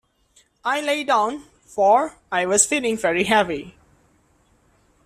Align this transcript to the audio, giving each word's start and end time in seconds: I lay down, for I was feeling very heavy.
I 0.65 0.81
lay 0.81 1.03
down, 1.03 1.43
for 1.63 2.15
I 2.31 2.47
was 2.47 2.65
feeling 2.65 2.97
very 2.97 3.23
heavy. 3.23 3.75